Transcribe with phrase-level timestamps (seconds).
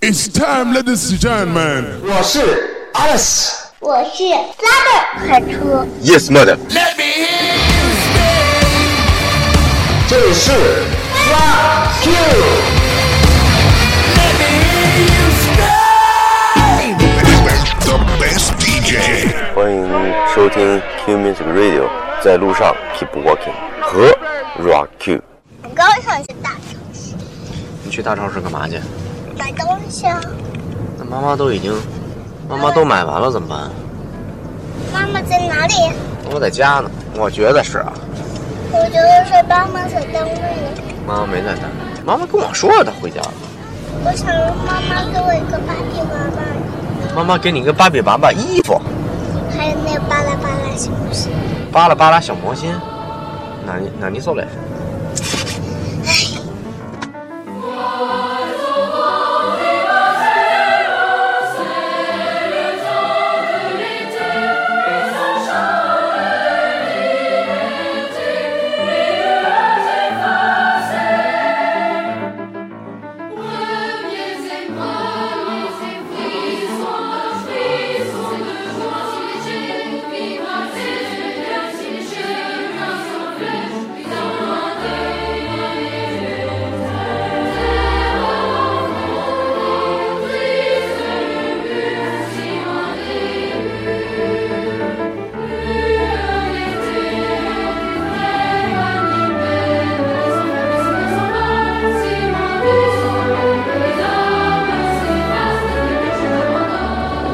[0.00, 1.84] It's time, ladies and gentlemen.
[2.04, 2.38] 我是
[2.94, 3.50] Alice，
[3.80, 4.22] 我是
[4.62, 4.90] 拉的
[5.28, 6.56] 海车， Yes, mother.
[10.08, 10.52] 这里是
[11.32, 12.12] Rock Q。
[17.80, 19.34] The best DJ.
[19.52, 19.82] 欢迎
[20.32, 21.90] 收听 Q Music Radio，
[22.22, 23.52] 在路上 Keep Walking
[23.82, 24.16] 和
[24.62, 25.20] Rock Q。
[25.64, 27.16] 我刚想去大城市
[27.82, 28.80] 你去大超市干嘛去？
[29.38, 30.20] 买东西啊。
[30.98, 31.72] 那妈妈都已经，
[32.48, 33.70] 妈妈都买完了怎么办？
[34.92, 35.74] 妈妈在哪里？
[36.32, 36.90] 我在家呢。
[37.16, 37.92] 我觉得是啊，
[38.72, 40.68] 我觉得是妈妈在单位呢。
[41.06, 42.02] 妈妈没在单位。
[42.04, 43.32] 妈妈跟我说了，她回家了。
[44.04, 48.80] 我想让妈妈给我一个芭比娃娃，妈妈给你个芭比娃娃衣服，
[49.56, 51.32] 还有那个巴拉巴拉小魔仙？
[51.72, 52.70] 巴拉巴拉小魔仙。
[53.66, 54.46] 哪里哪里做嘞？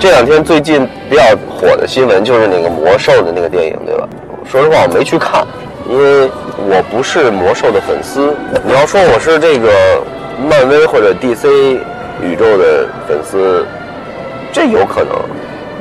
[0.00, 4.08] 这两天最近比较火的新闻就是那个魔兽的那个电影，对吧？
[4.50, 5.46] 说实话，我没去看，
[5.90, 8.34] 因为我不是魔兽的粉丝。
[8.64, 9.68] 你要说我是这个
[10.48, 11.46] 漫威或者 DC
[12.22, 13.66] 宇宙的粉丝，
[14.50, 15.14] 这有可能，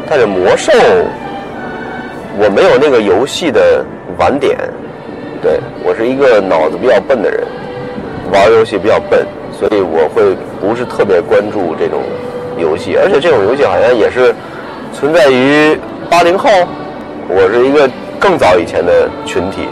[0.10, 0.74] 但是魔兽
[2.38, 3.86] 我没有那个游戏的
[4.18, 4.58] 玩点，
[5.42, 7.48] 对我是一个脑子比较笨的人，
[8.34, 9.26] 玩游戏比较笨，
[9.58, 12.02] 所以我会不是特别关注这种
[12.60, 14.36] 游戏，而且这种游戏好像也是
[14.94, 15.78] 存在于
[16.10, 16.50] 八零后。
[17.32, 17.90] 我是一个
[18.20, 19.68] 更早以前的群体。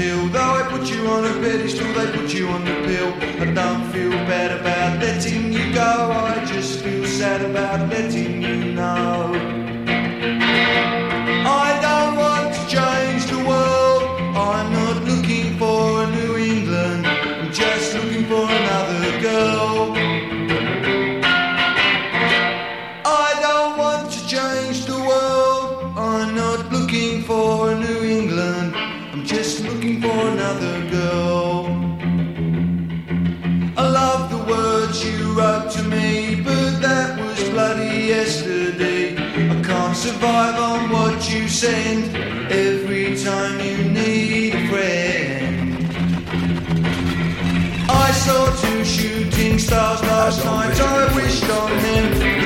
[0.00, 3.12] Though I put you on a pedestal, they put you on the pill.
[3.42, 6.10] I don't feel bad about letting you go.
[6.10, 9.49] I just feel sad about letting you know.
[29.12, 31.66] I'm just looking for another girl.
[33.76, 39.16] I love the words you wrote to me, but that was bloody yesterday.
[39.16, 42.16] I can't survive on what you send
[42.52, 45.86] every time you need a friend.
[47.90, 50.80] I saw two shooting stars last night.
[50.80, 52.39] I wished on them,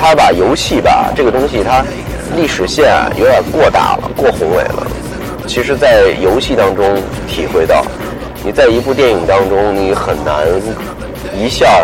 [0.00, 1.84] 他把游戏吧这个东西，它
[2.34, 4.86] 历史线有点过大了，过宏伟了。
[5.46, 7.84] 其实，在游戏当中体会到，
[8.42, 10.46] 你在一部电影当中，你很难
[11.36, 11.82] 一下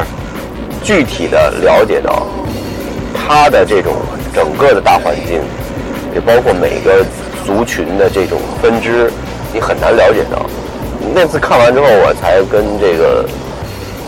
[0.82, 2.26] 具体的了解到
[3.14, 3.92] 它的这种
[4.34, 5.38] 整个的大环境，
[6.14, 7.04] 也包括每个
[7.44, 9.12] 族群的这种分支，
[9.52, 10.46] 你很难了解到。
[11.14, 13.28] 那次看完之后，我才跟这个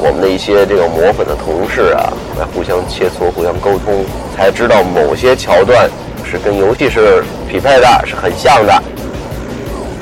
[0.01, 4.05] 我们的一些这个磨粉的同事啊，来互相切磋、互相沟通，
[4.37, 5.91] 才知道某些桥段
[6.25, 8.83] 是跟游戏是匹配的，是很像的。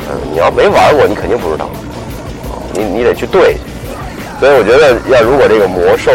[0.09, 1.71] 嗯，你要没玩过，你肯定不知道，
[2.73, 3.57] 你你得去对。
[4.39, 6.13] 所以我觉得，要如果这个魔兽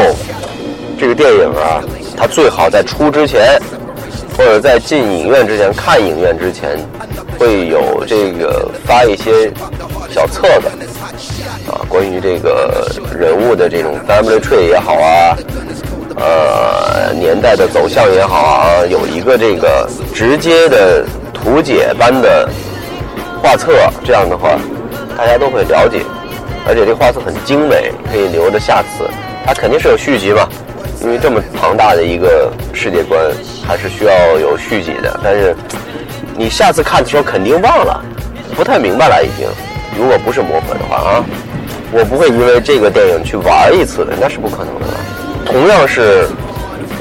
[0.99, 1.81] 这个电影啊，
[2.15, 3.59] 它最好在出之前，
[4.37, 6.77] 或者在进影院之前看影院之前，
[7.39, 9.51] 会有这个发一些
[10.11, 10.69] 小册子
[11.71, 12.87] 啊，关于这个
[13.17, 15.37] 人物的这种 family tree 也好啊，
[16.17, 22.49] 呃，年代的走向也好啊，有一个这个直接的图解般的
[23.41, 23.71] 画册，
[24.03, 24.57] 这样的话，
[25.17, 26.01] 大家都会了解。
[26.67, 29.09] 而且这画册很精美，可以留着下次。
[29.43, 30.47] 它肯定是有续集嘛，
[31.01, 33.19] 因为这么庞大的一个世界观，
[33.67, 35.19] 还是需要有续集的。
[35.23, 35.55] 但是
[36.37, 38.03] 你下次看的时候肯定忘了，
[38.55, 39.49] 不太明白了已经。
[39.97, 41.25] 如果不是魔粉的话啊，
[41.93, 44.87] 我不会因为这个电影去玩一次的，那是不可能的。
[45.45, 46.27] 同样是，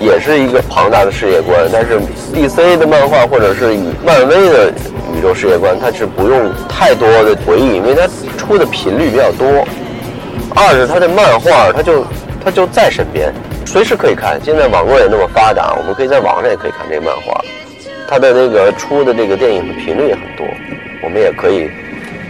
[0.01, 2.01] 也是一个庞大的世界观，但是
[2.35, 4.73] DC 的漫画或者是漫威的
[5.17, 9.65] 宇宙世界观，它是不用太多的回忆，因为它出的频率比较多。
[10.57, 12.05] 二是它的漫画，它就
[12.45, 13.33] 它就在身边，
[13.65, 14.41] 随时可以看。
[14.45, 17.41] 现在网络也那么发达，我们可以在网上也可以看这个漫画。
[18.09, 20.45] 它的那个出的这个电影的频率也很多，
[21.05, 21.71] 我们也可以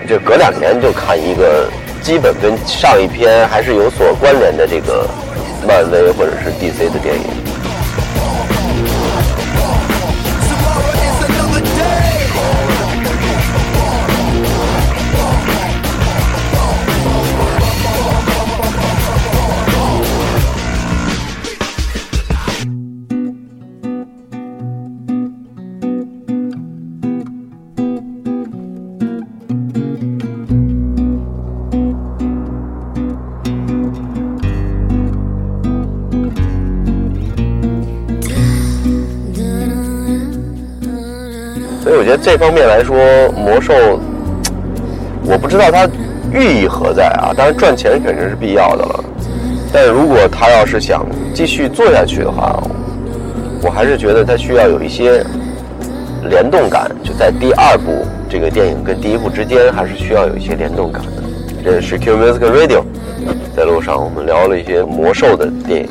[0.07, 1.67] 就隔两年就看一个
[2.03, 5.09] 基本跟上一篇还是有所关联的这个
[5.67, 7.50] 漫威或者是 DC 的电影。
[42.11, 42.97] 觉得这方面来说，
[43.37, 43.73] 魔兽，
[45.25, 45.89] 我不知道它
[46.33, 47.31] 寓意何在啊。
[47.37, 49.05] 当然赚钱肯定是必要的了，
[49.73, 52.61] 但如果他要是想继续做下去的话，
[53.63, 55.25] 我还是觉得它需要有一些
[56.29, 56.91] 联动感。
[57.05, 61.23] 就在第二部这个电影跟第一部之间，还是需要有一些联动感的。
[61.63, 62.83] 这是 Q Music Radio，
[63.57, 65.89] 在路上我们聊了一些魔兽的电影，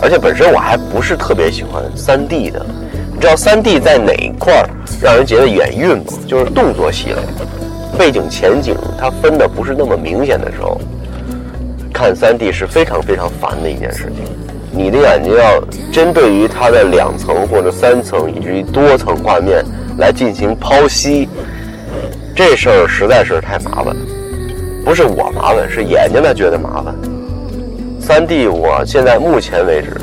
[0.00, 2.64] 而且本身我还不是特别喜欢三 D 的。
[3.20, 4.66] 你知道三 D 在哪一块儿
[5.02, 6.04] 让人觉得眼晕吗？
[6.26, 7.22] 就是动作戏了，
[7.98, 10.80] 背景前景它分的不是那么明显的时候，
[11.92, 14.24] 看三 D 是非常非常烦的一件事情。
[14.72, 15.62] 你的眼睛要
[15.92, 19.62] 针对于它的两层或者三层以至于多层画面
[19.98, 21.28] 来进行剖析，
[22.34, 23.94] 这事儿实在是太麻烦。
[24.82, 26.94] 不是我麻烦，是眼睛它觉得麻烦。
[28.00, 29.94] 三 D 我现在目前为止，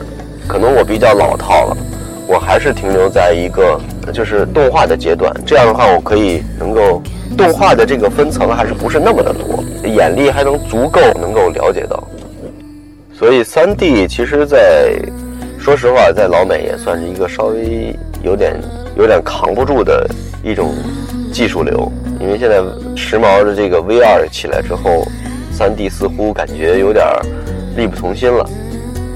[0.48, 1.78] 可能我比较老套了。
[2.28, 3.80] 我还是停留在一个
[4.14, 7.02] 就是动画的阶段，这样的话我可以能够
[7.38, 12.04] 动画的这个分层还是不是那么的多，眼力还能足够能够了解到。
[13.14, 14.94] 所以三 D 其实在，
[15.58, 18.60] 说实话，在老美也算是一个稍微有点
[18.98, 20.06] 有点扛不住的
[20.44, 20.74] 一种
[21.32, 22.58] 技术流，因为现在
[22.96, 25.08] 时髦的这个 VR 起来之后，
[25.52, 27.06] 三 D 似乎感觉有点
[27.76, 28.48] 力不从心了。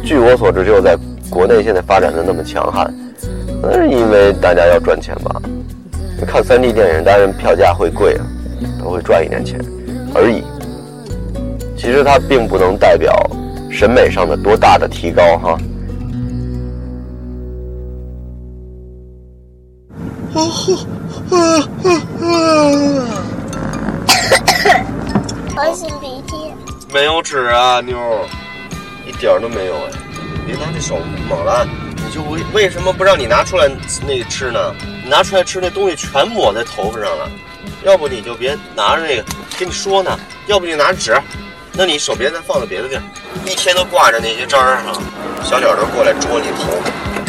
[0.03, 0.97] 据我所知，只有在
[1.29, 2.91] 国内现在发展的那么强悍，
[3.61, 5.41] 那是因为大家要赚钱吧？
[6.27, 8.25] 看 3D 电影，当然票价会贵啊，
[8.79, 9.59] 都会赚一点钱
[10.13, 10.43] 而已。
[11.75, 13.11] 其实它并不能代表
[13.71, 15.57] 审美上的多大的提高哈。
[25.55, 26.35] 我擤鼻涕。
[26.93, 28.25] 没有纸啊，妞儿，
[29.07, 29.91] 一点都没有哎！
[30.45, 30.97] 别拿这手
[31.29, 33.69] 猛了，你就为为什么不让你拿出来
[34.05, 34.75] 那吃呢？
[35.03, 37.31] 你拿出来吃那东西全抹在头发上了，
[37.83, 39.23] 要不你就别拿着那个，
[39.57, 41.17] 跟你说呢，要不你拿纸，
[41.73, 43.01] 那你手别再放到别的地儿，
[43.45, 45.01] 一天都挂着那些渣儿哈，
[45.43, 47.20] 小鸟都过来啄你头。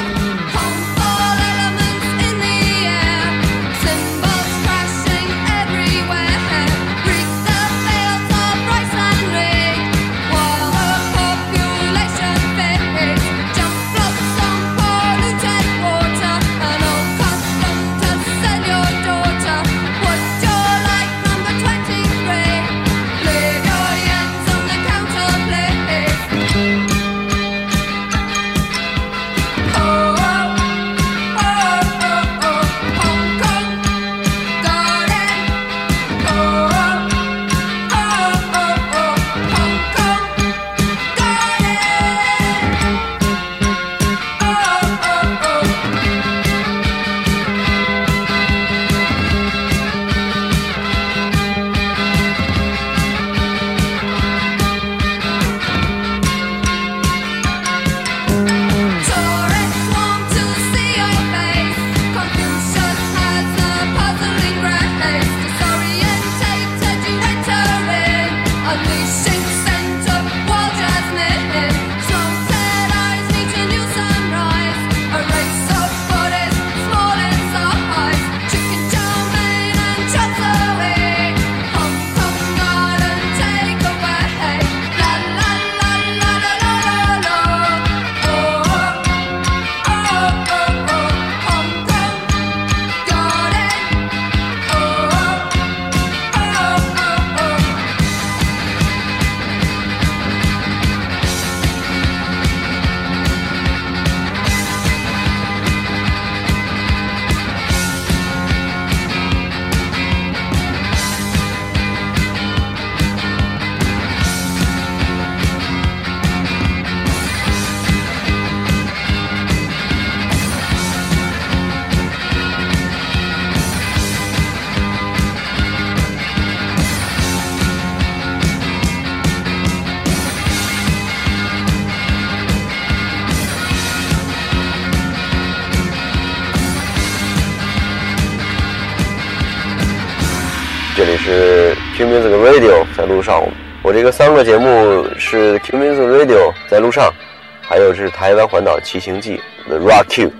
[141.25, 143.41] 是 Q Music Radio，在路上。
[143.81, 147.13] 我这个三个节目是 Q Music Radio 在路上，
[147.61, 150.33] 还有是台湾环岛骑行记 The Rock Q，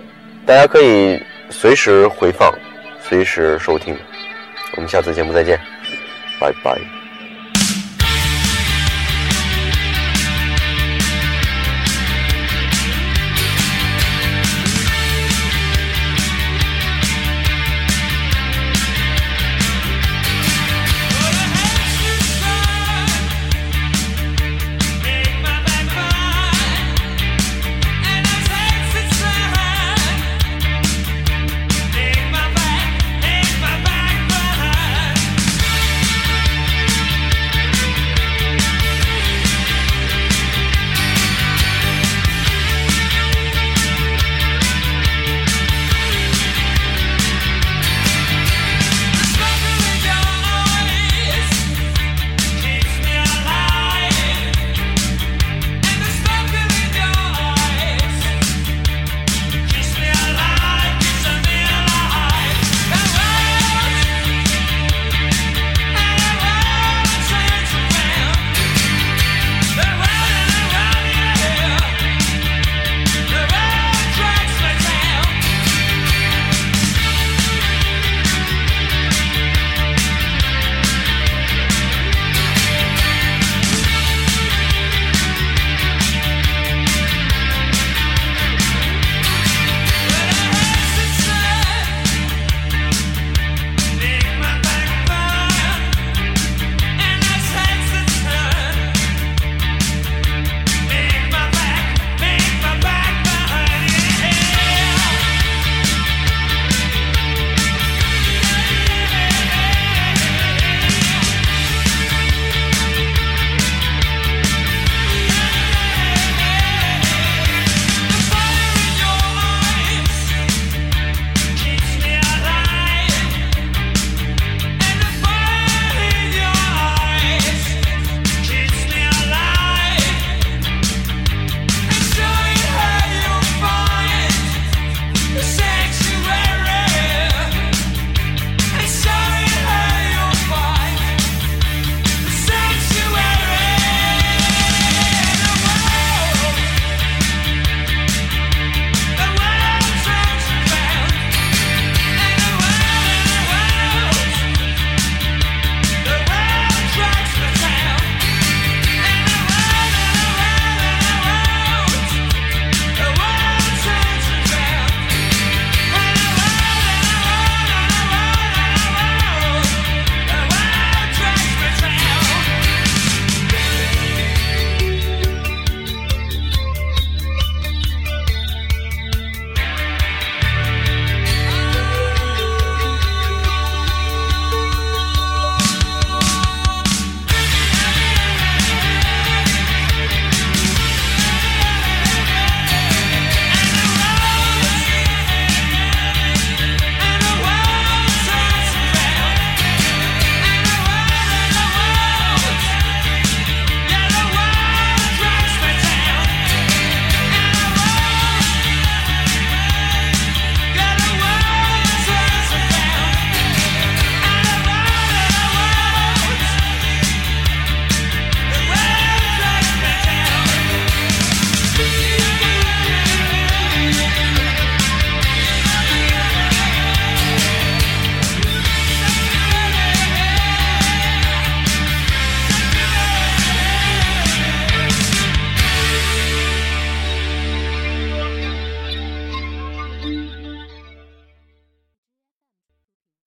[0.45, 2.53] 大家可以随时回放，
[3.01, 3.97] 随时收听。
[4.75, 5.57] 我们下次节目再见，
[6.37, 7.02] 拜拜。